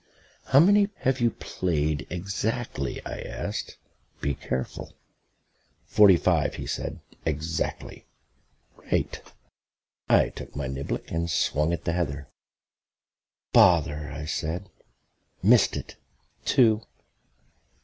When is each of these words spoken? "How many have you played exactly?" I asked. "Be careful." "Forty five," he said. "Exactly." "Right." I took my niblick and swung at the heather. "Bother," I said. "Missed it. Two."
"How 0.45 0.59
many 0.59 0.89
have 1.01 1.21
you 1.21 1.29
played 1.29 2.07
exactly?" 2.09 3.05
I 3.05 3.19
asked. 3.19 3.77
"Be 4.19 4.33
careful." 4.33 4.95
"Forty 5.85 6.17
five," 6.17 6.55
he 6.55 6.65
said. 6.65 7.01
"Exactly." 7.23 8.07
"Right." 8.77 9.21
I 10.09 10.29
took 10.29 10.55
my 10.55 10.65
niblick 10.67 11.11
and 11.11 11.29
swung 11.29 11.71
at 11.71 11.83
the 11.83 11.93
heather. 11.93 12.27
"Bother," 13.53 14.09
I 14.11 14.25
said. 14.25 14.71
"Missed 15.43 15.77
it. 15.77 15.97
Two." 16.45 16.81